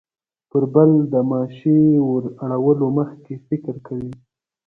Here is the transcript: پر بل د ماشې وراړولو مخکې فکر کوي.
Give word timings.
پر 0.49 0.63
بل 0.73 0.91
د 1.13 1.15
ماشې 1.31 1.79
وراړولو 2.09 2.85
مخکې 2.97 3.33
فکر 3.47 3.75
کوي. 3.87 4.13